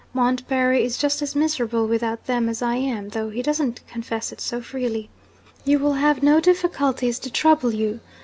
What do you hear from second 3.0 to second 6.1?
though he doesn't confess it so freely. You will